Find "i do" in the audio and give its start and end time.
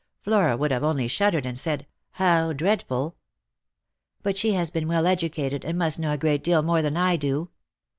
6.97-7.49